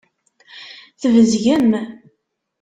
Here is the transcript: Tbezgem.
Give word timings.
Tbezgem. 1.01 1.69